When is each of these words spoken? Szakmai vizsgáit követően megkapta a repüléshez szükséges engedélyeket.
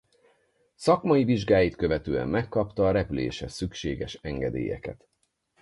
Szakmai 0.75 1.23
vizsgáit 1.23 1.75
követően 1.75 2.27
megkapta 2.27 2.87
a 2.87 2.91
repüléshez 2.91 3.53
szükséges 3.53 4.13
engedélyeket. 4.13 5.07